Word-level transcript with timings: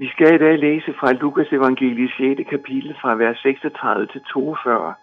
Vi 0.00 0.08
skal 0.08 0.34
i 0.34 0.38
dag 0.38 0.58
læse 0.58 0.94
fra 1.00 1.12
Lukas 1.12 1.52
evangelie 1.52 2.08
6. 2.08 2.50
kapitel 2.50 2.96
fra 3.00 3.14
vers 3.14 3.38
36 3.38 4.06
til 4.06 4.20
42. 4.20 4.94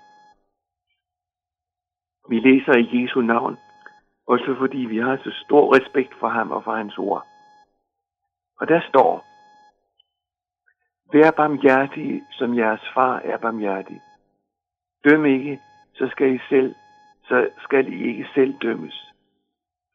Vi 2.30 2.40
læser 2.40 2.76
i 2.78 3.02
Jesu 3.02 3.22
navn, 3.22 3.58
også 4.28 4.56
fordi 4.58 4.78
vi 4.78 4.98
har 4.98 5.18
så 5.18 5.32
stor 5.46 5.76
respekt 5.76 6.14
for 6.20 6.28
ham 6.28 6.52
og 6.52 6.64
for 6.64 6.76
hans 6.76 6.98
ord. 6.98 7.28
Og 8.60 8.68
der 8.68 8.82
står, 8.90 9.26
Vær 11.14 11.32
barmhjertige, 11.32 12.24
som 12.32 12.58
jeres 12.58 12.86
far 12.94 13.20
er 13.20 13.38
barmhjertig. 13.38 14.02
Døm 15.04 15.26
ikke, 15.26 15.62
så 15.94 16.08
skal 16.12 16.36
I 16.36 16.40
selv, 16.50 16.76
så 17.24 17.50
skal 17.60 17.94
I 17.94 18.04
ikke 18.04 18.28
selv 18.34 18.54
dømmes. 18.62 19.14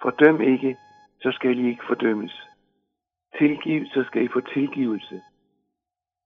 Fordøm 0.03 0.41
ikke, 0.41 0.77
så 1.23 1.32
skal 1.32 1.59
I 1.59 1.69
ikke 1.69 1.87
fordømmes. 1.87 2.52
Tilgiv, 3.43 3.87
så 3.87 4.05
skal 4.07 4.25
I 4.25 4.29
få 4.29 4.41
tilgivelse. 4.41 5.23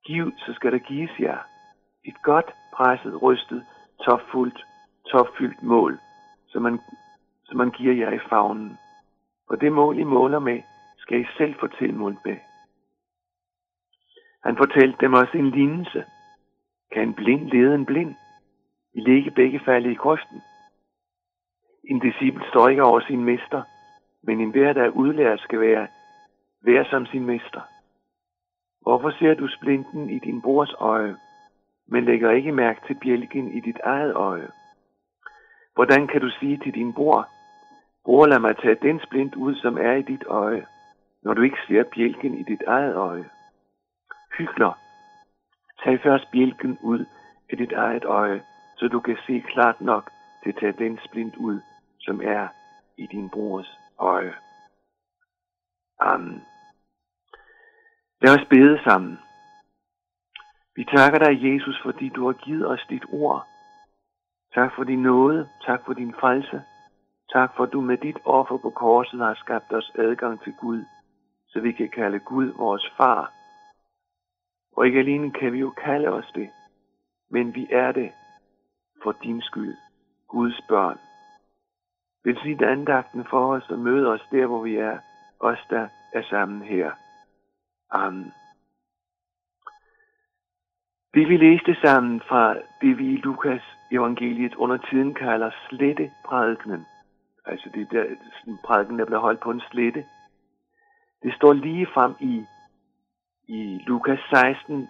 Giv, 0.06 0.32
så 0.38 0.52
skal 0.54 0.72
der 0.72 0.78
gives 0.78 1.20
jer. 1.20 1.38
Et 2.04 2.22
godt, 2.22 2.50
presset, 2.72 3.22
rystet, 3.22 3.66
topfuldt, 4.04 4.66
topfyldt 5.10 5.62
mål, 5.62 5.98
som 6.48 6.62
man, 6.62 6.80
som 7.44 7.56
man 7.56 7.70
giver 7.70 7.94
jer 7.94 8.12
i 8.12 8.26
favnen. 8.28 8.78
Og 9.48 9.60
det 9.60 9.72
mål, 9.72 9.98
I 9.98 10.02
måler 10.02 10.38
med, 10.38 10.62
skal 10.98 11.20
I 11.20 11.26
selv 11.36 11.54
få 11.60 11.66
tilmålt 11.66 12.18
med. 12.24 12.36
Han 14.44 14.56
fortalte 14.56 14.98
dem 15.00 15.14
også 15.14 15.38
en 15.38 15.50
lignelse. 15.50 16.04
Kan 16.92 17.02
en 17.02 17.14
blind 17.14 17.50
lede 17.50 17.74
en 17.74 17.86
blind? 17.86 18.14
I 18.94 19.00
ligge 19.00 19.30
begge 19.30 19.60
falde 19.64 19.92
i 19.92 19.94
grøften. 19.94 20.42
En 21.84 22.00
disciple 22.00 22.48
står 22.48 22.68
ikke 22.68 22.84
over 22.84 23.00
sin 23.00 23.24
mester, 23.24 23.62
men 24.22 24.40
en 24.40 24.50
hver, 24.50 24.72
der 24.72 24.84
er 24.84 24.98
udlært, 25.02 25.40
skal 25.40 25.60
være 25.60 25.88
Vær 26.66 26.84
som 26.84 27.06
sin 27.06 27.26
mester. 27.26 27.60
Hvorfor 28.82 29.10
ser 29.10 29.34
du 29.34 29.48
splinten 29.48 30.10
i 30.10 30.18
din 30.18 30.42
brors 30.42 30.74
øje, 30.78 31.16
men 31.86 32.04
lægger 32.04 32.30
ikke 32.30 32.52
mærke 32.52 32.80
til 32.86 32.94
bjælken 33.02 33.52
i 33.52 33.60
dit 33.60 33.78
eget 33.84 34.14
øje? 34.14 34.48
Hvordan 35.74 36.06
kan 36.06 36.20
du 36.20 36.30
sige 36.30 36.56
til 36.56 36.74
din 36.74 36.92
bror, 36.92 37.28
bror 38.04 38.26
lad 38.26 38.38
mig 38.38 38.56
tage 38.56 38.74
den 38.74 39.00
splint 39.00 39.34
ud, 39.34 39.54
som 39.54 39.78
er 39.78 39.92
i 39.92 40.02
dit 40.02 40.24
øje, 40.26 40.66
når 41.22 41.34
du 41.34 41.42
ikke 41.42 41.58
ser 41.68 41.84
bjælken 41.94 42.34
i 42.38 42.42
dit 42.42 42.62
eget 42.66 42.94
øje? 42.94 43.30
Hygler, 44.38 44.72
tag 45.84 46.00
først 46.02 46.30
bjælken 46.32 46.78
ud 46.82 47.04
af 47.50 47.56
dit 47.56 47.72
eget 47.72 48.04
øje, 48.04 48.42
så 48.76 48.88
du 48.88 49.00
kan 49.00 49.16
se 49.26 49.40
klart 49.40 49.80
nok 49.80 50.10
til 50.42 50.48
at 50.48 50.56
tage 50.60 50.84
den 50.84 50.98
splint 51.04 51.36
ud, 51.36 51.60
som 52.00 52.20
er 52.24 52.48
i 52.98 53.06
din 53.06 53.30
brors 53.30 53.78
øje. 53.98 54.34
Amen. 56.00 56.42
Lad 58.22 58.34
os 58.40 58.46
bede 58.48 58.80
sammen. 58.84 59.18
Vi 60.76 60.84
takker 60.84 61.18
dig, 61.18 61.32
Jesus, 61.42 61.80
fordi 61.82 62.08
du 62.08 62.26
har 62.26 62.32
givet 62.32 62.68
os 62.68 62.86
dit 62.88 63.04
ord. 63.12 63.46
Tak 64.54 64.74
for 64.74 64.84
din 64.84 65.02
nåde. 65.02 65.48
Tak 65.66 65.80
for 65.86 65.92
din 65.92 66.14
frelse. 66.20 66.62
Tak 67.32 67.56
for, 67.56 67.64
at 67.64 67.72
du 67.72 67.80
med 67.80 67.98
dit 67.98 68.18
offer 68.24 68.56
på 68.56 68.70
korset 68.70 69.20
har 69.20 69.34
skabt 69.34 69.72
os 69.72 69.92
adgang 69.98 70.42
til 70.42 70.54
Gud, 70.60 70.84
så 71.48 71.60
vi 71.60 71.72
kan 71.72 71.88
kalde 71.88 72.18
Gud 72.18 72.46
vores 72.46 72.92
far. 72.96 73.32
Og 74.76 74.86
ikke 74.86 74.98
alene 74.98 75.30
kan 75.30 75.52
vi 75.52 75.58
jo 75.58 75.70
kalde 75.70 76.08
os 76.08 76.32
det, 76.34 76.50
men 77.30 77.54
vi 77.54 77.68
er 77.70 77.92
det 77.92 78.12
for 79.02 79.12
din 79.12 79.42
skyld, 79.42 79.76
Guds 80.28 80.60
børn. 80.68 80.98
Vil 82.24 82.38
sige 82.42 82.66
andagten 82.66 83.24
for 83.30 83.54
os 83.54 83.70
og 83.70 83.78
møde 83.78 84.08
os 84.08 84.22
der, 84.30 84.46
hvor 84.46 84.62
vi 84.62 84.76
er, 84.76 84.98
os 85.40 85.58
der 85.70 85.88
er 86.12 86.22
sammen 86.22 86.62
her. 86.62 86.90
Amen. 87.90 88.32
Det 91.14 91.28
vi 91.28 91.36
læste 91.36 91.76
sammen 91.82 92.20
fra 92.20 92.54
det 92.80 92.98
vi 92.98 93.06
i 93.12 93.16
Lukas 93.16 93.62
evangeliet 93.92 94.54
under 94.54 94.76
tiden 94.76 95.14
kalder 95.14 95.50
slette 95.68 96.12
prædikenen, 96.24 96.86
altså 97.44 97.70
det 97.74 97.90
der 97.90 98.04
prædiken, 98.64 98.98
der 98.98 99.04
blev 99.04 99.20
holdt 99.20 99.40
på 99.40 99.50
en 99.50 99.62
slette, 99.70 100.04
det 101.22 101.34
står 101.34 101.52
lige 101.52 101.86
frem 101.94 102.14
i, 102.20 102.44
i 103.48 103.82
Lukas 103.86 104.20
16, 104.30 104.88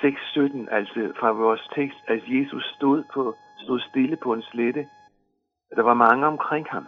6, 0.00 0.20
17, 0.32 0.68
altså 0.68 1.12
fra 1.20 1.30
vores 1.30 1.68
tekst, 1.74 1.98
at 2.08 2.22
Jesus 2.26 2.64
stod, 2.76 3.04
på, 3.14 3.34
stod 3.58 3.80
stille 3.80 4.16
på 4.16 4.32
en 4.32 4.42
slette, 4.42 4.88
og 5.70 5.76
der 5.76 5.82
var 5.82 5.94
mange 5.94 6.26
omkring 6.26 6.66
ham. 6.70 6.86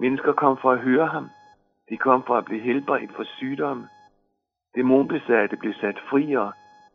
Mennesker 0.00 0.32
kom 0.32 0.58
for 0.62 0.72
at 0.72 0.80
høre 0.80 1.06
ham. 1.06 1.30
De 1.90 1.96
kom 1.96 2.22
for 2.26 2.36
at 2.38 2.44
blive 2.44 2.62
helbredt 2.62 3.16
for 3.16 3.24
sygdomme. 3.24 3.88
Dæmonbesatte 4.76 5.56
blev 5.56 5.74
sat 5.74 5.98
fri, 6.10 6.32
og 6.32 6.52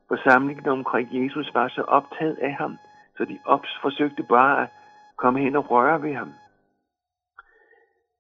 forsamlingen 0.08 0.68
omkring 0.68 1.24
Jesus 1.24 1.54
var 1.54 1.68
så 1.68 1.82
optaget 1.82 2.38
af 2.38 2.54
ham, 2.54 2.78
så 3.18 3.26
de 3.26 3.40
ops 3.46 3.80
forsøgte 3.82 4.24
bare 4.24 4.62
at 4.64 4.70
komme 5.18 5.40
hen 5.40 5.56
og 5.56 5.72
røre 5.72 6.02
ved 6.02 6.14
ham. 6.14 6.34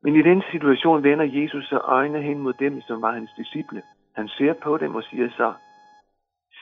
Men 0.03 0.15
i 0.15 0.21
den 0.21 0.43
situation 0.51 1.03
vender 1.03 1.25
Jesus 1.25 1.65
så 1.69 1.77
øjnene 1.77 2.21
hen 2.21 2.39
mod 2.39 2.53
dem, 2.53 2.81
som 2.81 3.01
var 3.01 3.11
hans 3.11 3.31
disciple. 3.37 3.83
Han 4.15 4.27
ser 4.27 4.53
på 4.53 4.77
dem 4.77 4.95
og 4.95 5.03
siger 5.03 5.29
så, 5.29 5.53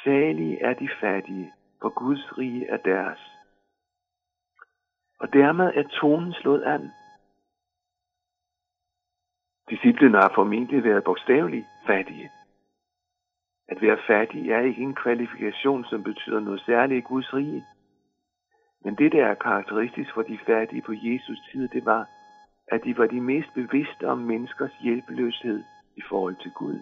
Salige 0.03 0.61
er 0.61 0.73
de 0.73 0.89
fattige, 1.01 1.53
for 1.81 1.89
Guds 1.89 2.37
rige 2.37 2.67
er 2.67 2.77
deres. 2.77 3.19
Og 5.19 5.33
dermed 5.33 5.71
er 5.75 5.83
tonen 5.83 6.33
slået 6.33 6.63
an. 6.63 6.91
Disciplene 9.69 10.17
har 10.17 10.31
formentlig 10.35 10.83
været 10.83 11.03
bogstaveligt 11.03 11.65
fattige. 11.87 12.29
At 13.71 13.81
være 13.81 13.97
fattig 14.07 14.51
er 14.51 14.59
ikke 14.59 14.81
en 14.81 14.95
kvalifikation, 14.95 15.85
som 15.85 16.03
betyder 16.03 16.39
noget 16.39 16.61
særligt 16.61 16.97
i 16.97 17.07
Guds 17.07 17.33
rige. 17.33 17.65
Men 18.83 18.95
det, 18.95 19.11
der 19.11 19.25
er 19.25 19.33
karakteristisk 19.33 20.13
for 20.13 20.21
de 20.21 20.39
fattige 20.45 20.81
på 20.81 20.93
Jesus 20.93 21.39
tid, 21.51 21.67
det 21.67 21.85
var, 21.85 22.07
at 22.67 22.83
de 22.83 22.97
var 22.97 23.07
de 23.07 23.21
mest 23.21 23.53
bevidste 23.53 24.07
om 24.07 24.17
menneskers 24.17 24.71
hjælpeløshed 24.83 25.63
i 25.95 26.01
forhold 26.09 26.35
til 26.35 26.51
Gud. 26.51 26.79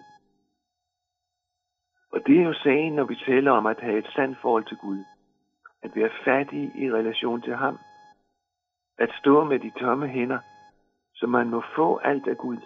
Og 2.12 2.20
det 2.26 2.38
er 2.40 2.44
jo 2.44 2.54
sagen, 2.54 2.92
når 2.92 3.04
vi 3.04 3.16
taler 3.26 3.50
om 3.50 3.66
at 3.66 3.80
have 3.80 3.98
et 3.98 4.10
sandt 4.14 4.38
forhold 4.38 4.64
til 4.64 4.76
Gud. 4.76 5.04
At 5.82 5.96
være 5.96 6.10
fattig 6.24 6.72
i 6.74 6.92
relation 6.92 7.42
til 7.42 7.56
ham. 7.56 7.78
At 8.98 9.10
stå 9.20 9.44
med 9.44 9.58
de 9.58 9.70
tomme 9.70 10.08
hænder, 10.08 10.38
så 11.14 11.26
man 11.26 11.48
må 11.48 11.62
få 11.76 11.98
alt 11.98 12.28
af 12.28 12.36
Gud. 12.36 12.58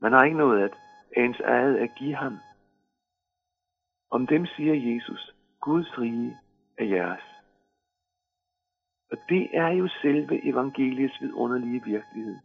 Man 0.00 0.12
har 0.12 0.24
ikke 0.24 0.36
noget 0.36 0.62
at 0.62 0.74
ens 1.16 1.40
eget 1.40 1.76
at 1.76 1.94
give 1.94 2.14
ham. 2.14 2.38
Om 4.10 4.26
dem 4.26 4.46
siger 4.46 4.94
Jesus, 4.94 5.34
Guds 5.60 5.98
rige 5.98 6.36
er 6.78 6.84
jeres. 6.84 7.22
Og 9.10 9.18
det 9.28 9.48
er 9.52 9.68
jo 9.68 9.88
selve 10.02 10.44
evangeliets 10.44 11.20
vidunderlige 11.20 11.84
virkelighed. 11.84 12.36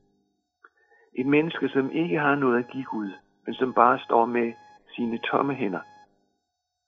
Et 1.16 1.26
menneske, 1.26 1.70
som 1.70 1.92
ikke 1.92 2.20
har 2.20 2.36
noget 2.36 2.60
at 2.64 2.72
give 2.72 2.84
Gud, 2.84 3.12
men 3.46 3.56
som 3.56 3.74
bare 3.74 4.00
står 4.00 4.26
med 4.26 4.54
sine 4.96 5.18
tomme 5.18 5.54
hænder. 5.54 5.82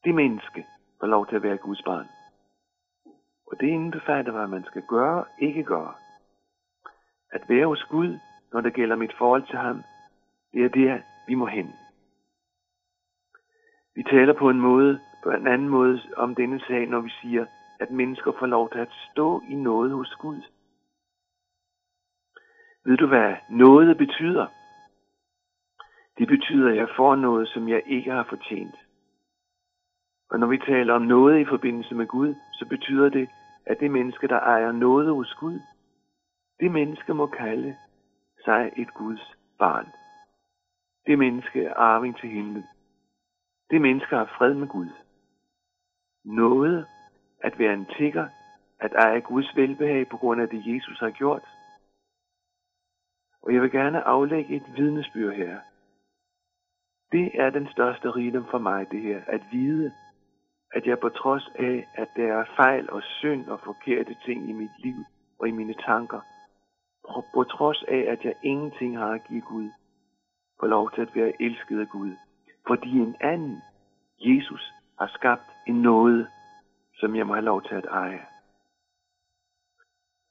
Det 0.03 0.15
menneske 0.15 0.65
får 0.99 1.07
lov 1.07 1.27
til 1.27 1.35
at 1.35 1.43
være 1.43 1.57
Guds 1.57 1.81
barn. 1.81 2.07
Og 3.51 3.59
det 3.59 3.67
indbefatter, 3.67 4.31
hvad 4.31 4.47
man 4.47 4.63
skal 4.63 4.81
gøre 4.81 5.19
og 5.19 5.27
ikke 5.39 5.63
gøre. 5.63 5.93
At 7.31 7.49
være 7.49 7.67
hos 7.67 7.83
Gud, 7.83 8.19
når 8.53 8.61
det 8.61 8.73
gælder 8.73 8.95
mit 8.95 9.13
forhold 9.17 9.47
til 9.47 9.57
ham, 9.57 9.83
det 10.53 10.65
er 10.65 10.69
der, 10.69 11.01
vi 11.27 11.35
må 11.35 11.45
hen. 11.45 11.73
Vi 13.95 14.03
taler 14.03 14.33
på 14.33 14.49
en 14.49 14.59
måde, 14.59 14.99
på 15.23 15.29
en 15.31 15.47
anden 15.47 15.69
måde 15.69 16.01
om 16.17 16.35
denne 16.35 16.59
sag, 16.59 16.87
når 16.87 16.99
vi 16.99 17.09
siger, 17.21 17.45
at 17.79 17.91
mennesker 17.91 18.31
får 18.39 18.45
lov 18.45 18.69
til 18.71 18.79
at 18.79 18.93
stå 19.11 19.41
i 19.49 19.55
noget 19.55 19.91
hos 19.91 20.15
Gud. 20.15 20.41
Ved 22.85 22.97
du, 22.97 23.07
hvad 23.07 23.35
noget 23.49 23.97
betyder? 23.97 24.47
Det 26.17 26.27
betyder, 26.27 26.69
at 26.69 26.77
jeg 26.77 26.89
får 26.95 27.15
noget, 27.15 27.47
som 27.47 27.69
jeg 27.69 27.83
ikke 27.85 28.11
har 28.11 28.25
fortjent. 28.29 28.75
Og 30.31 30.39
når 30.39 30.47
vi 30.47 30.57
taler 30.57 30.93
om 30.93 31.01
noget 31.01 31.39
i 31.39 31.45
forbindelse 31.45 31.95
med 31.95 32.07
Gud, 32.07 32.35
så 32.53 32.65
betyder 32.69 33.09
det, 33.09 33.29
at 33.65 33.79
det 33.79 33.91
menneske, 33.91 34.27
der 34.27 34.39
ejer 34.39 34.71
noget 34.71 35.15
hos 35.15 35.33
Gud, 35.33 35.59
det 36.59 36.71
menneske 36.71 37.13
må 37.13 37.27
kalde 37.27 37.75
sig 38.45 38.71
et 38.77 38.93
Guds 38.93 39.35
barn. 39.59 39.87
Det 41.05 41.19
menneske 41.19 41.63
er 41.63 41.73
arving 41.73 42.17
til 42.17 42.29
himlen. 42.29 42.63
Det 43.69 43.81
menneske 43.81 44.15
har 44.15 44.35
fred 44.37 44.53
med 44.53 44.67
Gud. 44.67 44.89
Noget 46.25 46.87
at 47.39 47.59
være 47.59 47.73
en 47.73 47.85
tigger, 47.85 48.27
at 48.79 48.93
eje 48.93 49.19
Guds 49.19 49.55
velbehag 49.55 50.09
på 50.09 50.17
grund 50.17 50.41
af 50.41 50.49
det, 50.49 50.75
Jesus 50.75 50.99
har 50.99 51.09
gjort. 51.09 51.43
Og 53.41 53.53
jeg 53.53 53.61
vil 53.61 53.71
gerne 53.71 54.03
aflægge 54.03 54.55
et 54.55 54.63
vidnesbyrd 54.75 55.33
her. 55.33 55.59
Det 57.11 57.31
er 57.41 57.49
den 57.49 57.67
største 57.67 58.09
rigdom 58.09 58.45
for 58.51 58.57
mig, 58.57 58.91
det 58.91 59.01
her, 59.01 59.21
at 59.27 59.41
vide, 59.51 59.91
at 60.71 60.85
jeg 60.85 60.99
på 60.99 61.09
trods 61.09 61.49
af, 61.55 61.87
at 61.93 62.07
der 62.15 62.33
er 62.33 62.45
fejl 62.55 62.89
og 62.89 63.01
synd 63.03 63.47
og 63.47 63.59
forkerte 63.59 64.15
ting 64.25 64.49
i 64.49 64.53
mit 64.53 64.79
liv 64.79 64.95
og 65.39 65.47
i 65.47 65.51
mine 65.51 65.73
tanker, 65.73 66.21
på 67.33 67.43
trods 67.43 67.83
af, 67.83 68.05
at 68.07 68.25
jeg 68.25 68.35
ingenting 68.43 68.97
har 68.97 69.11
at 69.11 69.27
give 69.27 69.41
Gud, 69.41 69.69
får 70.59 70.67
lov 70.67 70.91
til 70.91 71.01
at 71.01 71.15
være 71.15 71.41
elsket 71.41 71.79
af 71.79 71.87
Gud 71.89 72.15
fordi 72.67 72.89
en 72.89 73.15
anden, 73.19 73.61
Jesus, 74.19 74.73
har 74.99 75.07
skabt 75.07 75.49
en 75.67 75.81
nåde, 75.81 76.27
som 76.93 77.15
jeg 77.15 77.27
må 77.27 77.33
have 77.33 77.45
lov 77.45 77.61
til 77.61 77.75
at 77.75 77.85
eje. 77.85 78.25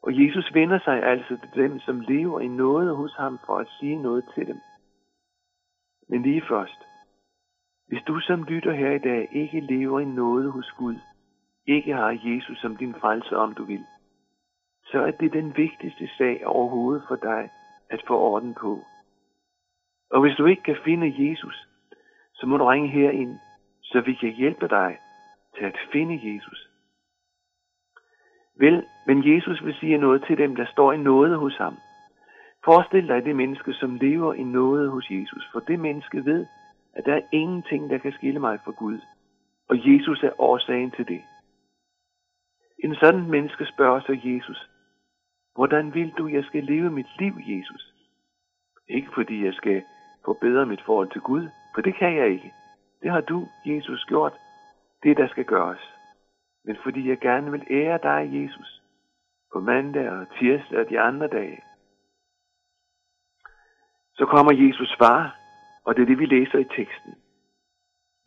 Og 0.02 0.24
Jesus 0.24 0.54
vender 0.54 0.78
sig 0.78 1.02
altså 1.02 1.36
til 1.36 1.62
dem, 1.62 1.80
som 1.80 2.00
lever 2.00 2.40
i 2.40 2.48
noget 2.48 2.96
hos 2.96 3.14
ham 3.16 3.38
for 3.46 3.58
at 3.58 3.68
sige 3.78 4.02
noget 4.02 4.24
til 4.34 4.46
dem. 4.46 4.60
Men 6.08 6.22
lige 6.22 6.42
først, 6.48 6.80
hvis 7.88 8.02
du 8.02 8.20
som 8.20 8.42
lytter 8.44 8.72
her 8.72 8.90
i 8.90 8.98
dag 8.98 9.28
ikke 9.32 9.60
lever 9.60 10.00
i 10.00 10.04
noget 10.04 10.52
hos 10.52 10.70
Gud, 10.78 10.96
ikke 11.66 11.94
har 11.94 12.20
Jesus 12.24 12.58
som 12.58 12.76
din 12.76 12.94
frelse, 12.94 13.36
om 13.36 13.54
du 13.54 13.64
vil, 13.64 13.84
så 14.84 14.98
er 14.98 15.10
det 15.10 15.32
den 15.32 15.56
vigtigste 15.56 16.08
sag 16.18 16.46
overhovedet 16.46 17.04
for 17.08 17.16
dig 17.16 17.50
at 17.90 18.02
få 18.06 18.18
orden 18.18 18.54
på. 18.54 18.78
Og 20.10 20.20
hvis 20.20 20.36
du 20.36 20.46
ikke 20.46 20.62
kan 20.62 20.76
finde 20.84 21.30
Jesus, 21.30 21.68
så 22.34 22.46
må 22.46 22.56
du 22.56 22.64
ringe 22.64 22.88
herind, 22.88 23.38
så 23.82 24.00
vi 24.00 24.14
kan 24.14 24.32
hjælpe 24.32 24.68
dig 24.68 24.98
til 25.56 25.64
at 25.64 25.76
finde 25.92 26.34
Jesus. 26.34 26.68
Vel, 28.56 28.86
men 29.06 29.34
Jesus 29.34 29.64
vil 29.64 29.74
sige 29.74 29.98
noget 29.98 30.24
til 30.26 30.38
dem, 30.38 30.56
der 30.56 30.66
står 30.66 30.92
i 30.92 30.96
noget 30.96 31.38
hos 31.38 31.56
ham. 31.56 31.76
Forestil 32.64 33.08
dig 33.08 33.24
det 33.24 33.36
menneske, 33.36 33.72
som 33.72 33.96
lever 33.96 34.34
i 34.34 34.42
noget 34.42 34.90
hos 34.90 35.10
Jesus, 35.10 35.48
for 35.52 35.60
det 35.60 35.80
menneske 35.80 36.24
ved, 36.24 36.46
at 36.94 37.04
der 37.06 37.14
er 37.14 37.28
ingenting, 37.32 37.90
der 37.90 37.98
kan 37.98 38.12
skille 38.12 38.40
mig 38.40 38.58
fra 38.64 38.72
Gud, 38.72 39.00
og 39.68 39.76
Jesus 39.92 40.22
er 40.22 40.40
årsagen 40.40 40.90
til 40.90 41.08
det. 41.08 41.22
En 42.84 42.94
sådan 42.94 43.30
menneske 43.30 43.66
spørger 43.66 44.00
så 44.00 44.18
Jesus, 44.24 44.68
hvordan 45.54 45.94
vil 45.94 46.10
du, 46.18 46.28
jeg 46.28 46.44
skal 46.44 46.64
leve 46.64 46.90
mit 46.90 47.06
liv, 47.18 47.34
Jesus? 47.46 47.94
Ikke 48.88 49.08
fordi 49.14 49.44
jeg 49.44 49.54
skal 49.54 49.82
forbedre 50.24 50.66
mit 50.66 50.82
forhold 50.86 51.10
til 51.10 51.20
Gud, 51.20 51.48
for 51.74 51.80
det 51.80 51.94
kan 51.96 52.16
jeg 52.16 52.28
ikke. 52.28 52.52
Det 53.02 53.10
har 53.10 53.20
du, 53.20 53.48
Jesus, 53.66 54.04
gjort. 54.04 54.32
Det, 55.02 55.16
der 55.16 55.28
skal 55.28 55.44
gøres. 55.44 55.94
Men 56.64 56.76
fordi 56.82 57.08
jeg 57.08 57.18
gerne 57.18 57.50
vil 57.50 57.66
ære 57.70 57.98
dig, 58.02 58.42
Jesus, 58.42 58.82
på 59.52 59.60
mandag 59.60 60.10
og 60.10 60.26
tirsdag 60.38 60.78
og 60.78 60.88
de 60.90 61.00
andre 61.00 61.28
dage. 61.28 61.62
Så 64.14 64.26
kommer 64.26 64.52
Jesus 64.52 64.96
far, 64.98 65.36
og 65.84 65.96
det 65.96 66.02
er 66.02 66.06
det, 66.06 66.18
vi 66.18 66.26
læser 66.26 66.58
i 66.58 66.64
teksten. 66.64 67.14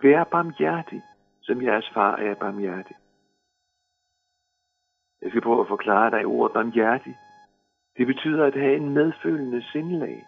Vær 0.01 0.23
barmhjertig, 0.23 1.01
som 1.41 1.61
jeres 1.61 1.89
far 1.93 2.15
er 2.15 2.35
barmhjertig. 2.35 2.95
Jeg 5.21 5.29
skal 5.29 5.41
prøve 5.41 5.61
at 5.61 5.67
forklare 5.67 6.11
dig 6.11 6.25
ordet 6.25 6.53
barmhjertig. 6.53 7.17
Det 7.97 8.07
betyder 8.07 8.45
at 8.45 8.53
have 8.53 8.75
en 8.75 8.89
medfølende 8.89 9.63
sindelag. 9.71 10.25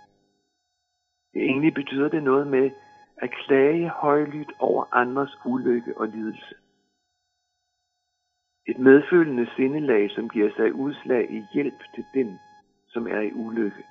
Det 1.33 1.41
egentlig 1.41 1.73
betyder 1.73 2.09
det 2.09 2.23
noget 2.23 2.47
med 2.47 2.71
at 3.21 3.31
klage 3.31 3.89
højlydt 3.89 4.51
over 4.59 4.85
andres 4.91 5.37
ulykke 5.45 5.97
og 5.97 6.07
lidelse. 6.07 6.55
Et 8.67 8.79
medfølende 8.79 9.49
sindelag, 9.55 10.11
som 10.11 10.29
giver 10.29 10.51
sig 10.55 10.73
udslag 10.73 11.31
i 11.31 11.43
hjælp 11.53 11.79
til 11.95 12.05
den, 12.13 12.39
som 12.87 13.07
er 13.07 13.19
i 13.19 13.31
ulykke. 13.33 13.83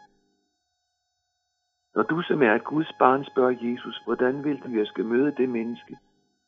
Når 1.94 2.02
du 2.02 2.22
som 2.22 2.42
er 2.42 2.54
et 2.54 2.64
Guds 2.64 2.92
barn 2.98 3.24
spørger 3.24 3.56
Jesus, 3.60 4.02
hvordan 4.04 4.44
vil 4.44 4.60
du, 4.60 4.68
jeg 4.78 4.86
skal 4.86 5.04
møde 5.04 5.32
det 5.36 5.48
menneske, 5.48 5.96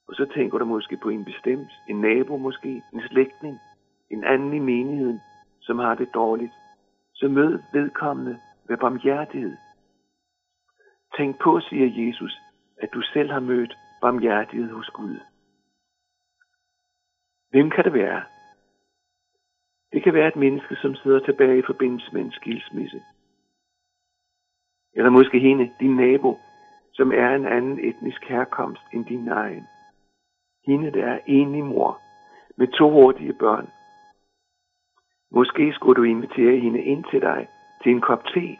og 0.08 0.14
så 0.14 0.26
tænker 0.34 0.58
du 0.58 0.64
måske 0.64 0.96
på 0.96 1.08
en 1.08 1.24
bestemt, 1.24 1.72
en 1.88 2.00
nabo 2.00 2.36
måske, 2.36 2.82
en 2.92 3.02
slægtning, 3.08 3.58
en 4.10 4.24
anden 4.24 4.52
i 4.52 4.58
menigheden, 4.58 5.20
som 5.60 5.78
har 5.78 5.94
det 5.94 6.14
dårligt, 6.14 6.52
så 7.14 7.28
mød 7.28 7.58
vedkommende 7.72 8.40
med 8.68 8.76
barmhjertighed. 8.76 9.56
Tænk 11.16 11.42
på, 11.42 11.60
siger 11.60 12.06
Jesus, 12.06 12.40
at 12.82 12.88
du 12.94 13.02
selv 13.02 13.30
har 13.30 13.40
mødt 13.40 13.78
barmhjertighed 14.00 14.72
hos 14.72 14.90
Gud. 14.90 15.20
Hvem 17.50 17.70
kan 17.70 17.84
det 17.84 17.92
være? 17.92 18.22
Det 19.92 20.02
kan 20.02 20.14
være 20.14 20.28
et 20.28 20.36
menneske, 20.36 20.76
som 20.76 20.94
sidder 20.94 21.20
tilbage 21.20 21.58
i 21.58 21.62
forbindelse 21.66 22.12
med 22.12 22.20
en 22.20 22.32
skilsmisse. 22.32 23.02
Eller 24.94 25.10
måske 25.10 25.38
hende, 25.38 25.70
din 25.80 25.96
nabo, 25.96 26.38
som 26.92 27.12
er 27.12 27.34
en 27.34 27.46
anden 27.46 27.84
etnisk 27.84 28.24
herkomst 28.24 28.82
end 28.92 29.04
din 29.06 29.28
egen. 29.28 29.66
Hende, 30.66 30.90
der 30.90 31.06
er 31.06 31.20
enlig 31.26 31.64
mor 31.64 32.00
med 32.56 32.68
to 32.68 32.90
hurtige 32.90 33.32
børn. 33.32 33.68
Måske 35.30 35.72
skulle 35.72 35.96
du 35.96 36.02
invitere 36.02 36.60
hende 36.60 36.82
ind 36.82 37.04
til 37.10 37.20
dig 37.20 37.48
til 37.82 37.92
en 37.92 38.00
kop 38.00 38.24
te. 38.24 38.58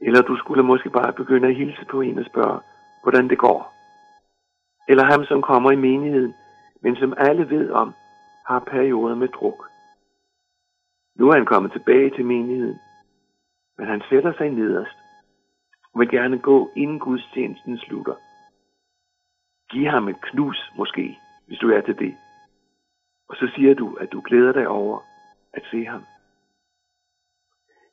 Eller 0.00 0.22
du 0.22 0.36
skulle 0.36 0.62
måske 0.62 0.90
bare 0.90 1.12
begynde 1.12 1.48
at 1.48 1.56
hilse 1.56 1.84
på 1.84 2.00
en 2.00 2.18
og 2.18 2.24
spørge, 2.24 2.60
hvordan 3.02 3.28
det 3.28 3.38
går. 3.38 3.74
Eller 4.88 5.04
ham, 5.04 5.24
som 5.24 5.42
kommer 5.42 5.70
i 5.70 5.76
menigheden, 5.76 6.34
men 6.82 6.96
som 6.96 7.14
alle 7.16 7.50
ved 7.50 7.70
om, 7.70 7.94
har 8.46 8.58
perioder 8.58 9.14
med 9.14 9.28
druk. 9.28 9.68
Nu 11.18 11.28
er 11.28 11.34
han 11.34 11.46
kommet 11.46 11.72
tilbage 11.72 12.10
til 12.10 12.24
menigheden, 12.24 12.78
men 13.78 13.86
han 13.86 14.02
sætter 14.08 14.32
sig 14.32 14.50
nederst 14.50 14.98
og 15.92 16.00
vil 16.00 16.08
gerne 16.08 16.38
gå, 16.38 16.70
inden 16.76 16.98
gudstjenesten 16.98 17.78
slutter. 17.78 18.14
Giv 19.70 19.86
ham 19.86 20.08
et 20.08 20.20
knus 20.20 20.72
måske, 20.76 21.18
hvis 21.46 21.58
du 21.58 21.70
er 21.70 21.80
til 21.80 21.98
det. 21.98 22.16
Og 23.28 23.36
så 23.36 23.50
siger 23.54 23.74
du, 23.74 23.94
at 23.94 24.12
du 24.12 24.20
glæder 24.20 24.52
dig 24.52 24.68
over 24.68 25.00
at 25.52 25.62
se 25.70 25.84
ham. 25.84 26.04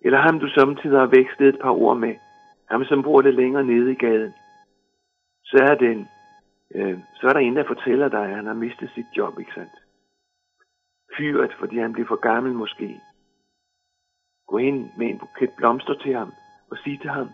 Eller 0.06 0.19
ham, 0.19 0.40
du 0.40 0.50
samtidig 0.50 1.00
har 1.00 1.06
vekslet 1.06 1.48
et 1.48 1.60
par 1.62 1.72
ord 1.72 1.98
med, 1.98 2.16
ham 2.72 2.84
som 2.84 3.04
bor 3.04 3.22
lidt 3.22 3.36
længere 3.36 3.63
nede 3.63 3.92
i 3.92 3.96
gaden. 3.96 4.34
Så 5.44 5.57
er, 5.69 5.75
den, 5.75 6.07
øh, 6.75 7.00
så 7.16 7.28
er 7.28 7.34
der 7.34 7.40
en, 7.40 7.56
der 7.56 7.68
fortæller 7.68 8.07
dig, 8.10 8.25
at 8.25 8.36
han 8.36 8.46
har 8.46 8.54
mistet 8.54 8.92
sit 8.96 9.06
job, 9.18 9.40
ikke 9.40 9.54
sandt? 9.54 9.75
Fyret, 11.18 11.54
fordi 11.60 11.78
han 11.78 11.94
bliver 11.94 12.07
for 12.07 12.16
gammel 12.16 12.54
måske. 12.54 13.02
Gå 14.48 14.57
ind 14.57 14.90
med 14.98 15.07
en 15.07 15.19
buket 15.19 15.52
blomster 15.57 15.94
til 15.94 16.13
ham 16.13 16.34
og 16.72 16.78
sig 16.78 17.02
til 17.02 17.10
ham, 17.10 17.30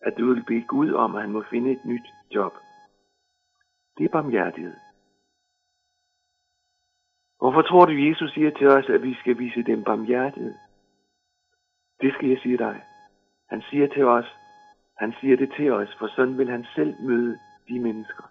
at 0.00 0.14
du 0.18 0.26
vil 0.26 0.44
bede 0.46 0.64
Gud 0.68 0.92
om, 0.92 1.14
at 1.14 1.22
han 1.22 1.32
må 1.32 1.42
finde 1.50 1.72
et 1.72 1.84
nyt 1.84 2.08
job. 2.34 2.52
Det 3.98 4.04
er 4.04 4.12
barmhjertighed. 4.12 4.74
Hvorfor 7.38 7.62
tror 7.62 7.84
du, 7.84 7.92
Jesus 7.92 8.32
siger 8.32 8.50
til 8.50 8.68
os, 8.68 8.88
at 8.88 9.02
vi 9.02 9.14
skal 9.14 9.38
vise 9.38 9.62
dem 9.62 9.84
barmhjertighed? 9.84 10.54
Det 12.02 12.14
skal 12.14 12.28
jeg 12.28 12.38
sige 12.38 12.58
dig. 12.58 12.82
Han 13.50 13.62
siger 13.70 13.86
til 13.86 14.04
os, 14.04 14.26
han 14.98 15.14
siger 15.20 15.36
det 15.36 15.52
til 15.56 15.72
os, 15.72 15.96
for 15.98 16.08
sådan 16.16 16.38
vil 16.38 16.50
han 16.50 16.66
selv 16.74 16.94
møde 17.00 17.38
de 17.68 17.80
mennesker. 17.80 18.24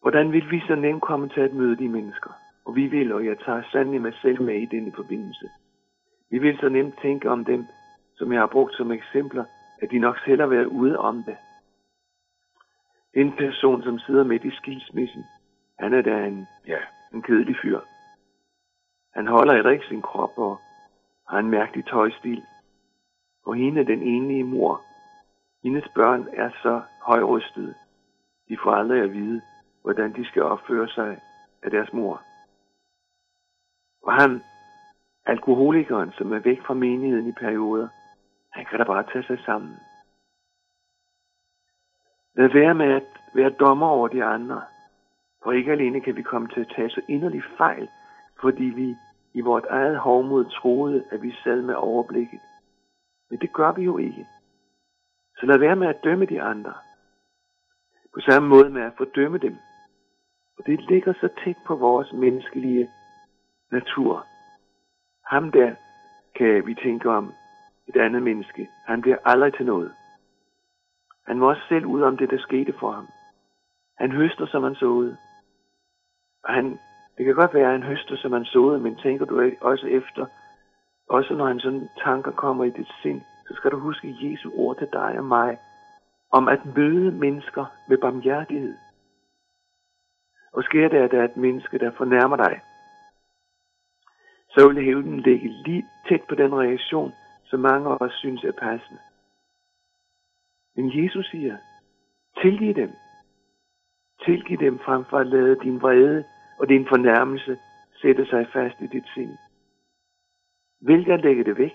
Hvordan 0.00 0.32
vil 0.32 0.50
vi 0.50 0.60
så 0.60 0.74
nemt 0.74 1.02
komme 1.02 1.28
til 1.28 1.40
at 1.40 1.52
møde 1.52 1.76
de 1.76 1.88
mennesker? 1.88 2.30
Og 2.64 2.76
vi 2.76 2.86
vil, 2.86 3.12
og 3.12 3.26
jeg 3.26 3.38
tager 3.38 3.62
sandelig 3.72 4.02
mig 4.02 4.14
selv 4.22 4.42
med 4.42 4.62
i 4.62 4.66
denne 4.66 4.92
forbindelse. 4.92 5.50
Vi 6.30 6.38
vil 6.38 6.58
så 6.58 6.68
nemt 6.68 6.94
tænke 7.02 7.30
om 7.30 7.44
dem, 7.44 7.66
som 8.16 8.32
jeg 8.32 8.40
har 8.40 8.46
brugt 8.46 8.74
som 8.74 8.92
eksempler, 8.92 9.44
at 9.82 9.90
de 9.90 9.98
nok 9.98 10.18
selv 10.24 10.40
har 10.40 10.48
været 10.48 10.66
ude 10.66 10.98
om 10.98 11.22
det. 11.22 11.36
En 13.14 13.32
person, 13.32 13.82
som 13.82 13.98
sidder 13.98 14.24
midt 14.24 14.44
i 14.44 14.50
skilsmissen, 14.50 15.24
han 15.78 15.94
er 15.94 16.02
da 16.02 16.26
en, 16.26 16.46
ja, 16.66 16.78
en 17.14 17.22
kedelig 17.22 17.56
fyr. 17.62 17.80
Han 19.14 19.26
holder 19.26 19.54
i 19.54 19.62
rig 19.62 19.80
sin 19.88 20.02
krop 20.02 20.38
og 20.38 20.60
har 21.28 21.38
en 21.38 21.50
mærkelig 21.50 21.86
tøjstil. 21.86 22.42
Og 23.46 23.54
hende, 23.54 23.86
den 23.86 24.02
enlige 24.02 24.44
mor, 24.44 24.80
hendes 25.62 25.88
børn 25.94 26.28
er 26.32 26.50
så 26.62 26.82
højrystede. 27.00 27.74
De 28.48 28.58
får 28.62 28.70
aldrig 28.72 29.02
at 29.02 29.12
vide, 29.12 29.42
hvordan 29.82 30.12
de 30.12 30.24
skal 30.24 30.42
opføre 30.42 30.88
sig 30.88 31.20
af 31.62 31.70
deres 31.70 31.92
mor. 31.92 32.22
Og 34.02 34.12
han, 34.12 34.42
alkoholikeren, 35.26 36.12
som 36.12 36.32
er 36.32 36.38
væk 36.38 36.62
fra 36.66 36.74
menigheden 36.74 37.28
i 37.28 37.32
perioder, 37.32 37.88
han 38.52 38.64
kan 38.64 38.78
da 38.78 38.84
bare 38.84 39.04
tage 39.12 39.24
sig 39.24 39.38
sammen. 39.44 39.76
Lad 42.36 42.48
være 42.48 42.74
med 42.74 42.86
at 42.86 43.06
være 43.34 43.50
dommer 43.50 43.86
over 43.86 44.08
de 44.08 44.24
andre. 44.24 44.62
For 45.42 45.52
ikke 45.52 45.72
alene 45.72 46.00
kan 46.00 46.16
vi 46.16 46.22
komme 46.22 46.48
til 46.48 46.60
at 46.60 46.72
tage 46.76 46.90
så 46.90 47.00
inderlig 47.08 47.42
fejl, 47.58 47.88
fordi 48.40 48.64
vi 48.64 48.96
i 49.34 49.40
vort 49.40 49.64
eget 49.70 49.98
hovmod 49.98 50.44
troede, 50.44 51.04
at 51.10 51.22
vi 51.22 51.34
sad 51.44 51.62
med 51.62 51.74
overblikket. 51.74 52.40
Men 53.30 53.38
det 53.38 53.52
gør 53.52 53.72
vi 53.72 53.82
jo 53.82 53.98
ikke. 53.98 54.26
Så 55.36 55.46
lad 55.46 55.58
være 55.58 55.76
med 55.76 55.88
at 55.88 56.04
dømme 56.04 56.26
de 56.26 56.42
andre. 56.42 56.74
På 58.14 58.20
samme 58.20 58.48
måde 58.48 58.70
med 58.70 58.82
at 58.82 58.92
fordømme 58.96 59.38
dem. 59.38 59.56
Og 60.58 60.66
det 60.66 60.80
ligger 60.90 61.12
så 61.12 61.28
tæt 61.44 61.56
på 61.66 61.74
vores 61.76 62.12
menneskelige 62.12 62.90
natur. 63.72 64.26
Ham 65.26 65.52
der 65.52 65.74
kan 66.34 66.66
vi 66.66 66.74
tænke 66.74 67.10
om 67.10 67.32
et 67.88 67.96
andet 67.96 68.22
menneske. 68.22 68.68
Han 68.86 69.00
bliver 69.00 69.16
aldrig 69.24 69.54
til 69.54 69.66
noget. 69.66 69.92
Han 71.26 71.40
var 71.40 71.46
også 71.46 71.62
selv 71.68 71.86
ud 71.86 72.02
om 72.02 72.16
det, 72.16 72.30
der 72.30 72.38
skete 72.38 72.74
for 72.80 72.92
ham. 72.92 73.08
Han 73.98 74.12
høster, 74.12 74.46
som 74.46 74.62
han 74.62 74.74
såede. 74.74 75.16
Og 76.44 76.54
han, 76.54 76.78
det 77.16 77.24
kan 77.24 77.34
godt 77.34 77.54
være, 77.54 77.66
at 77.66 77.72
han 77.72 77.82
høster, 77.82 78.16
som 78.16 78.32
han 78.32 78.44
såede, 78.44 78.80
men 78.80 78.96
tænker 78.96 79.24
du 79.24 79.50
også 79.60 79.86
efter, 79.86 80.26
også 81.08 81.34
når 81.34 81.46
han 81.46 81.60
sådan 81.60 81.88
tanker 82.04 82.30
kommer 82.30 82.64
i 82.64 82.70
dit 82.70 82.92
sind, 83.02 83.20
så 83.48 83.54
skal 83.54 83.70
du 83.70 83.78
huske 83.78 84.16
Jesu 84.20 84.50
ord 84.54 84.76
til 84.78 84.88
dig 84.92 85.18
og 85.18 85.24
mig, 85.24 85.58
om 86.32 86.48
at 86.48 86.60
møde 86.76 87.10
mennesker 87.10 87.64
med 87.88 87.98
barmhjertighed. 87.98 88.74
Og 90.52 90.64
sker 90.64 90.88
det, 90.88 90.96
at 90.96 91.10
der 91.10 91.20
er 91.20 91.24
et 91.24 91.36
menneske, 91.36 91.78
der 91.78 91.90
fornærmer 91.90 92.36
dig, 92.36 92.60
så 94.48 94.68
vil 94.68 94.84
hævden 94.84 95.20
ligge 95.20 95.48
lige 95.48 95.84
tæt 96.08 96.22
på 96.28 96.34
den 96.34 96.54
reaktion, 96.54 97.12
som 97.44 97.60
mange 97.60 97.90
af 97.90 97.96
os 98.00 98.12
synes 98.12 98.44
er 98.44 98.52
passende. 98.52 99.00
Men 100.76 101.04
Jesus 101.04 101.26
siger, 101.30 101.56
tilgiv 102.42 102.74
dem. 102.74 102.92
Tilgiv 104.24 104.58
dem 104.58 104.78
frem 104.78 105.04
for 105.04 105.18
at 105.18 105.26
lade 105.26 105.56
din 105.60 105.82
vrede 105.82 106.24
og 106.58 106.68
din 106.68 106.86
fornærmelse 106.88 107.58
sætte 108.02 108.26
sig 108.26 108.48
fast 108.52 108.80
i 108.80 108.86
dit 108.86 109.08
sind. 109.14 109.36
Vælg 110.80 111.08
at 111.08 111.20
lægge 111.20 111.44
det 111.44 111.58
væk, 111.58 111.74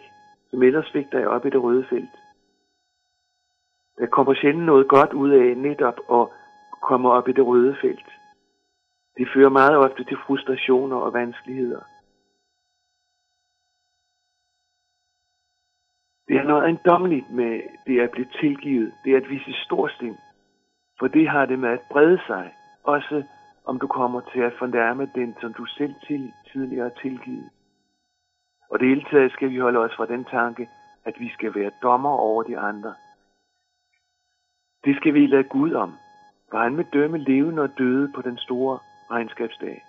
som 0.49 0.63
ellers 0.63 0.91
fik 0.91 1.11
dig 1.11 1.27
op 1.27 1.45
i 1.45 1.49
det 1.49 1.63
røde 1.63 1.85
felt. 1.89 2.15
Der 3.97 4.05
kommer 4.05 4.33
sjældent 4.33 4.65
noget 4.65 4.87
godt 4.87 5.13
ud 5.13 5.29
af 5.29 5.57
netop 5.57 5.99
at 6.11 6.27
komme 6.81 7.09
op 7.09 7.27
i 7.27 7.31
det 7.31 7.45
røde 7.45 7.75
felt. 7.81 8.09
Det 9.17 9.27
fører 9.33 9.49
meget 9.49 9.77
ofte 9.77 10.03
til 10.03 10.17
frustrationer 10.25 10.97
og 10.97 11.13
vanskeligheder. 11.13 11.83
Det 16.27 16.37
er 16.37 16.43
noget 16.43 16.63
ejendommeligt 16.63 17.29
med 17.31 17.61
det 17.87 17.99
at 17.99 18.11
blive 18.11 18.27
tilgivet. 18.41 18.93
Det 19.03 19.13
er 19.13 19.17
at 19.17 19.29
vise 19.29 19.53
storsind. 19.53 20.17
For 20.99 21.07
det 21.07 21.29
har 21.29 21.45
det 21.45 21.59
med 21.59 21.69
at 21.69 21.81
brede 21.91 22.21
sig. 22.27 22.53
Også 22.83 23.23
om 23.69 23.79
du 23.79 23.87
kommer 23.87 24.21
til 24.21 24.39
at 24.39 24.57
fornærme 24.59 25.11
den, 25.15 25.35
som 25.41 25.53
du 25.53 25.65
selv 25.65 25.95
til, 26.07 26.33
tidligere 26.51 26.83
har 26.89 27.01
tilgivet. 27.01 27.49
Og 28.69 28.79
det 28.79 28.87
hele 28.87 29.05
taget 29.11 29.31
skal 29.31 29.49
vi 29.49 29.57
holde 29.57 29.79
os 29.79 29.95
fra 29.95 30.05
den 30.05 30.25
tanke, 30.25 30.69
at 31.05 31.15
vi 31.19 31.29
skal 31.29 31.55
være 31.55 31.71
dommer 31.83 32.09
over 32.09 32.43
de 32.43 32.57
andre. 32.57 32.93
Det 34.85 34.95
skal 34.95 35.13
vi 35.13 35.27
lade 35.27 35.43
Gud 35.43 35.73
om, 35.73 35.93
for 36.51 36.57
han 36.57 36.77
vil 36.77 36.85
dømme 36.93 37.17
levende 37.17 37.61
og 37.61 37.77
døde 37.77 38.11
på 38.15 38.21
den 38.21 38.37
store 38.37 38.79
regnskabsdag. 39.11 39.83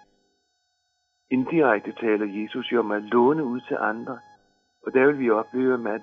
Indirekte 1.31 1.93
taler 1.93 2.27
Jesus 2.27 2.73
jo 2.73 2.81
om 2.81 2.91
at 2.91 3.03
låne 3.03 3.45
ud 3.45 3.61
til 3.61 3.77
andre, 3.81 4.19
og 4.87 4.93
der 4.95 5.07
vil 5.07 5.19
vi 5.19 5.31
opleve, 5.31 5.95
at, 5.95 6.03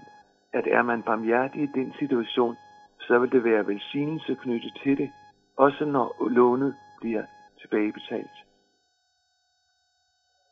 at 0.53 0.67
er 0.67 0.81
man 0.81 1.03
barmhjertig 1.03 1.63
i 1.63 1.71
den 1.79 1.93
situation, 1.99 2.55
så 2.99 3.19
vil 3.19 3.31
det 3.31 3.43
være 3.43 3.67
velsignelse 3.67 4.35
knyttet 4.35 4.79
til 4.83 4.97
det, 4.97 5.11
også 5.57 5.85
når 5.85 6.29
lånet 6.29 6.75
bliver 7.01 7.23
tilbagebetalt. 7.69 8.37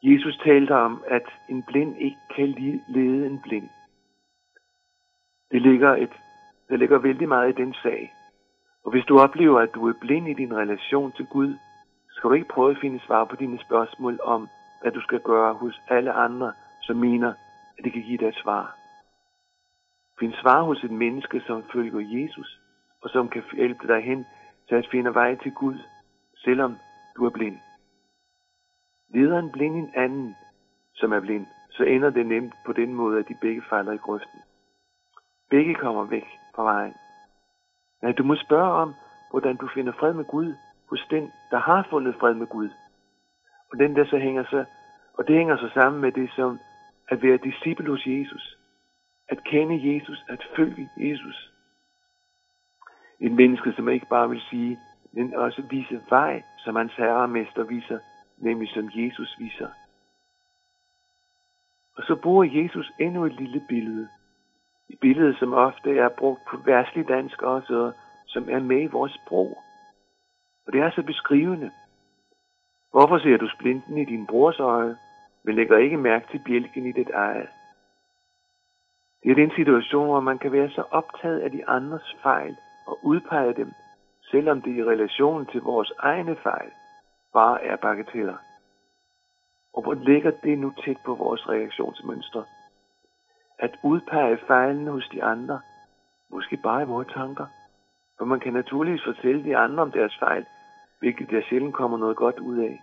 Jesus 0.03 0.37
talte 0.37 0.75
om, 0.75 1.03
at 1.07 1.25
en 1.49 1.63
blind 1.63 1.97
ikke 1.97 2.17
kan 2.35 2.49
lede 2.87 3.25
en 3.25 3.41
blind. 3.41 3.69
Det 5.51 5.61
ligger, 5.61 5.95
et, 5.95 6.13
der 6.69 6.77
ligger 6.77 6.97
vældig 6.97 7.27
meget 7.27 7.49
i 7.49 7.61
den 7.61 7.73
sag. 7.73 8.13
Og 8.83 8.91
hvis 8.91 9.05
du 9.05 9.19
oplever, 9.19 9.59
at 9.59 9.75
du 9.75 9.87
er 9.87 9.93
blind 10.01 10.29
i 10.29 10.33
din 10.33 10.55
relation 10.55 11.11
til 11.11 11.25
Gud, 11.25 11.53
skal 12.09 12.29
du 12.29 12.33
ikke 12.33 12.47
prøve 12.47 12.71
at 12.71 12.77
finde 12.81 12.99
svar 13.05 13.25
på 13.25 13.35
dine 13.35 13.59
spørgsmål 13.59 14.19
om, 14.23 14.47
hvad 14.81 14.91
du 14.91 15.01
skal 15.01 15.19
gøre 15.19 15.53
hos 15.53 15.81
alle 15.89 16.11
andre, 16.11 16.53
som 16.81 16.95
mener, 16.97 17.33
at 17.77 17.83
det 17.83 17.93
kan 17.93 18.01
give 18.01 18.17
dig 18.17 18.27
et 18.27 18.35
svar. 18.43 18.75
Find 20.19 20.33
svar 20.33 20.61
hos 20.61 20.83
et 20.83 20.91
menneske, 20.91 21.41
som 21.47 21.63
følger 21.73 22.21
Jesus, 22.21 22.59
og 23.01 23.09
som 23.09 23.29
kan 23.29 23.43
hjælpe 23.53 23.87
dig 23.87 24.03
hen 24.03 24.25
til 24.67 24.75
at 24.75 24.87
finde 24.91 25.13
vej 25.13 25.35
til 25.35 25.51
Gud, 25.51 25.77
selvom 26.37 26.77
du 27.15 27.25
er 27.25 27.29
blind. 27.29 27.57
Leder 29.09 29.39
en 29.39 29.51
blind 29.51 29.75
en 29.75 29.91
anden, 29.95 30.35
som 30.93 31.13
er 31.13 31.19
blind, 31.19 31.45
så 31.69 31.83
ender 31.83 32.09
det 32.09 32.25
nemt 32.25 32.53
på 32.65 32.73
den 32.73 32.93
måde, 32.93 33.19
at 33.19 33.27
de 33.27 33.37
begge 33.41 33.63
falder 33.69 33.91
i 33.91 33.97
grøften. 33.97 34.39
Begge 35.49 35.75
kommer 35.75 36.03
væk 36.03 36.27
fra 36.55 36.63
vejen. 36.63 36.93
Nej, 38.01 38.11
du 38.11 38.23
må 38.23 38.35
spørge 38.35 38.71
om, 38.71 38.93
hvordan 39.29 39.55
du 39.55 39.67
finder 39.67 39.93
fred 39.93 40.13
med 40.13 40.25
Gud 40.25 40.53
hos 40.89 41.07
den, 41.09 41.31
der 41.51 41.59
har 41.59 41.87
fundet 41.89 42.15
fred 42.19 42.33
med 42.33 42.47
Gud. 42.47 42.69
Og 43.71 43.79
den 43.79 43.95
der 43.95 44.05
så 44.05 44.17
hænger 44.17 44.43
så, 44.43 44.65
og 45.13 45.27
det 45.27 45.35
hænger 45.35 45.57
så 45.57 45.69
sammen 45.73 46.01
med 46.01 46.11
det 46.11 46.31
som 46.35 46.59
at 47.07 47.23
være 47.23 47.37
disciple 47.37 47.89
hos 47.89 48.05
Jesus. 48.05 48.57
At 49.27 49.43
kende 49.43 49.93
Jesus, 49.93 50.25
at 50.29 50.47
følge 50.55 50.89
Jesus. 50.97 51.51
En 53.19 53.35
menneske, 53.35 53.73
som 53.73 53.89
ikke 53.89 54.05
bare 54.09 54.29
vil 54.29 54.41
sige, 54.49 54.79
men 55.15 55.33
også 55.33 55.61
vise 55.61 56.01
vej, 56.09 56.43
som 56.57 56.75
hans 56.75 56.93
herre 56.95 57.21
og 57.21 57.29
mester 57.29 57.63
viser, 57.63 57.99
nemlig 58.37 58.69
som 58.69 58.89
Jesus 58.93 59.35
viser. 59.39 59.69
Og 61.97 62.03
så 62.03 62.15
bruger 62.15 62.63
Jesus 62.63 62.91
endnu 62.99 63.25
et 63.25 63.33
lille 63.33 63.61
billede. 63.69 64.07
Et 64.89 64.99
billede, 64.99 65.37
som 65.37 65.53
ofte 65.53 65.97
er 65.97 66.09
brugt 66.09 66.41
på 66.49 66.57
værtslig 66.57 67.07
dansk 67.07 67.41
også, 67.41 67.91
som 68.25 68.49
er 68.49 68.59
med 68.59 68.81
i 68.81 68.85
vores 68.85 69.13
sprog. 69.25 69.57
Og 70.67 70.73
det 70.73 70.81
er 70.81 70.91
så 70.91 71.03
beskrivende. 71.03 71.71
Hvorfor 72.91 73.17
ser 73.17 73.37
du 73.37 73.49
splinten 73.49 73.97
i 73.97 74.05
din 74.05 74.25
brors 74.25 74.59
øje, 74.59 74.97
men 75.43 75.55
lægger 75.55 75.77
ikke 75.77 75.97
mærke 75.97 76.27
til 76.31 76.41
bjælken 76.45 76.85
i 76.85 76.91
dit 76.91 77.09
eget? 77.09 77.49
Det 79.23 79.31
er 79.31 79.35
den 79.35 79.51
situation, 79.51 80.07
hvor 80.07 80.19
man 80.19 80.37
kan 80.37 80.51
være 80.51 80.69
så 80.69 80.83
optaget 80.91 81.39
af 81.39 81.51
de 81.51 81.69
andres 81.69 82.15
fejl 82.23 82.57
og 82.87 82.99
udpege 83.03 83.53
dem, 83.53 83.71
selvom 84.35 84.61
det 84.61 84.75
i 84.75 84.83
relation 84.83 85.45
til 85.45 85.61
vores 85.61 85.91
egne 85.99 86.35
fejl 86.43 86.71
bare 87.33 87.63
er 87.63 87.75
bagateller. 87.75 88.37
Og 89.73 89.81
hvor 89.83 89.93
ligger 89.93 90.31
det 90.43 90.59
nu 90.59 90.73
tæt 90.85 90.97
på 91.05 91.15
vores 91.15 91.49
reaktionsmønstre? 91.49 92.43
At 93.59 93.73
udpege 93.83 94.37
fejlene 94.47 94.91
hos 94.91 95.07
de 95.13 95.23
andre, 95.23 95.61
måske 96.29 96.57
bare 96.57 96.81
i 96.81 96.85
vores 96.85 97.07
tanker. 97.13 97.47
For 98.17 98.25
man 98.25 98.39
kan 98.39 98.53
naturligvis 98.53 99.03
fortælle 99.05 99.43
de 99.43 99.57
andre 99.57 99.81
om 99.83 99.91
deres 99.91 100.17
fejl, 100.19 100.45
hvilket 100.99 101.29
der 101.29 101.41
sjældent 101.49 101.75
kommer 101.75 101.97
noget 101.97 102.17
godt 102.17 102.39
ud 102.39 102.57
af. 102.57 102.81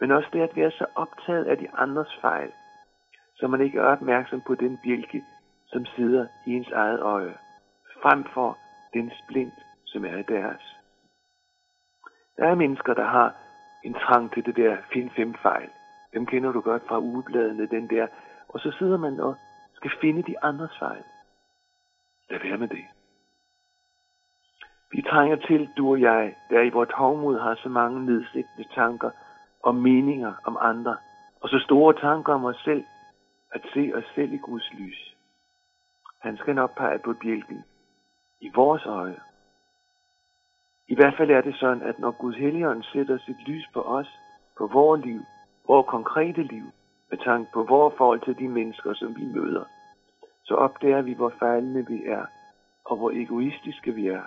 Men 0.00 0.10
også 0.10 0.28
det 0.32 0.40
at 0.40 0.56
være 0.56 0.70
så 0.70 0.86
optaget 0.94 1.44
af 1.44 1.56
de 1.58 1.68
andres 1.74 2.18
fejl, 2.20 2.52
så 3.38 3.46
man 3.46 3.60
ikke 3.60 3.78
er 3.78 3.84
opmærksom 3.84 4.40
på 4.40 4.54
den 4.54 4.78
bjælke, 4.84 5.24
som 5.66 5.84
sidder 5.86 6.26
i 6.46 6.50
ens 6.50 6.70
eget 6.70 7.00
øje, 7.00 7.34
frem 8.02 8.24
for 8.34 8.58
den 8.94 9.12
splint, 9.20 9.58
som 9.86 10.04
er 10.04 10.22
deres. 10.22 10.75
Der 12.36 12.46
er 12.48 12.54
mennesker, 12.54 12.94
der 12.94 13.06
har 13.06 13.34
en 13.84 13.94
trang 13.94 14.32
til 14.32 14.46
det 14.46 14.56
der 14.56 14.76
find 14.92 15.10
fem 15.10 15.34
fejl. 15.34 15.70
Dem 16.14 16.26
kender 16.26 16.52
du 16.52 16.60
godt 16.60 16.82
fra 16.88 16.98
ugebladene, 16.98 17.66
den 17.66 17.90
der. 17.90 18.06
Og 18.48 18.60
så 18.60 18.72
sidder 18.78 18.96
man 18.96 19.20
og 19.20 19.34
skal 19.74 19.90
finde 20.00 20.22
de 20.22 20.44
andres 20.44 20.78
fejl. 20.78 21.04
Lad 22.30 22.38
være 22.38 22.58
med 22.58 22.68
det. 22.68 22.84
Vi 24.92 25.02
trænger 25.02 25.36
til, 25.36 25.68
du 25.76 25.90
og 25.90 26.00
jeg, 26.00 26.34
der 26.50 26.60
i 26.62 26.70
vores 26.70 26.90
hovmod 26.92 27.38
har 27.38 27.54
så 27.54 27.68
mange 27.68 28.06
nedsættende 28.06 28.68
tanker 28.74 29.10
og 29.62 29.74
meninger 29.74 30.34
om 30.44 30.56
andre, 30.60 30.96
og 31.40 31.48
så 31.48 31.58
store 31.58 31.94
tanker 31.94 32.34
om 32.34 32.44
os 32.44 32.60
selv, 32.64 32.84
at 33.52 33.60
se 33.74 33.92
os 33.94 34.04
selv 34.14 34.32
i 34.32 34.36
Guds 34.36 34.72
lys. 34.72 35.14
Han 36.20 36.36
skal 36.36 36.54
nok 36.54 36.76
pege 36.76 36.98
på 36.98 37.12
bjælken 37.12 37.64
i 38.40 38.50
vores 38.54 38.86
øje. 38.86 39.20
I 40.88 40.94
hvert 40.94 41.14
fald 41.16 41.30
er 41.30 41.40
det 41.40 41.56
sådan, 41.56 41.82
at 41.82 41.98
når 41.98 42.10
Gud 42.10 42.32
Helligånd 42.32 42.82
sætter 42.82 43.18
sit 43.18 43.48
lys 43.48 43.66
på 43.74 43.82
os, 43.82 44.18
på 44.58 44.66
vores 44.66 45.04
liv, 45.04 45.20
vores 45.66 45.86
konkrete 45.88 46.42
liv, 46.42 46.64
med 47.10 47.18
tanke 47.18 47.50
på 47.52 47.62
vores 47.62 47.94
forhold 47.96 48.20
til 48.20 48.38
de 48.38 48.48
mennesker, 48.48 48.94
som 48.94 49.16
vi 49.16 49.24
møder, 49.24 49.64
så 50.44 50.54
opdager 50.54 51.02
vi, 51.02 51.12
hvor 51.12 51.32
fejlende 51.38 51.86
vi 51.86 52.04
er, 52.04 52.26
og 52.84 52.96
hvor 52.96 53.10
egoistiske 53.10 53.94
vi 53.94 54.06
er. 54.06 54.22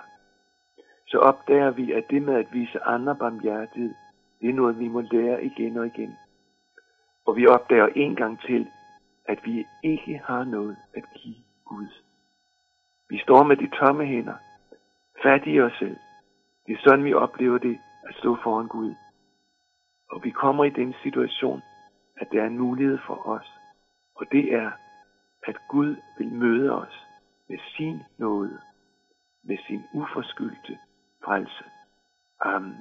Så 1.06 1.18
opdager 1.18 1.70
vi, 1.70 1.92
at 1.92 2.04
det 2.10 2.22
med 2.22 2.34
at 2.34 2.52
vise 2.52 2.82
andre 2.82 3.16
barmhjertighed, 3.16 3.94
det 4.40 4.50
er 4.50 4.54
noget, 4.54 4.78
vi 4.78 4.88
må 4.88 5.00
lære 5.00 5.44
igen 5.44 5.76
og 5.76 5.86
igen. 5.86 6.16
Og 7.26 7.36
vi 7.36 7.46
opdager 7.46 7.86
en 7.86 8.16
gang 8.16 8.40
til, 8.40 8.68
at 9.24 9.38
vi 9.44 9.66
ikke 9.82 10.20
har 10.24 10.44
noget 10.44 10.76
at 10.94 11.04
give 11.14 11.36
Gud. 11.64 11.88
Vi 13.08 13.18
står 13.18 13.42
med 13.42 13.56
de 13.56 13.70
tomme 13.78 14.06
hænder, 14.06 14.34
fattige 15.22 15.64
os 15.64 15.72
selv. 15.78 15.96
Det 16.70 16.76
er 16.76 16.82
sådan, 16.82 17.04
vi 17.04 17.14
oplever 17.14 17.58
det 17.58 17.80
at 18.08 18.14
stå 18.14 18.36
foran 18.42 18.68
Gud. 18.68 18.94
Og 20.10 20.24
vi 20.24 20.30
kommer 20.30 20.64
i 20.64 20.70
den 20.70 20.94
situation, 21.02 21.62
at 22.16 22.28
der 22.32 22.42
er 22.42 22.46
en 22.46 22.58
mulighed 22.58 22.98
for 23.06 23.28
os. 23.28 23.52
Og 24.14 24.26
det 24.32 24.54
er, 24.54 24.70
at 25.42 25.56
Gud 25.68 25.96
vil 26.18 26.32
møde 26.32 26.72
os 26.72 27.06
med 27.48 27.58
sin 27.76 28.02
nåde, 28.18 28.60
med 29.44 29.58
sin 29.66 29.82
uforskyldte 29.92 30.78
frelse. 31.24 31.64
Amen. 32.40 32.76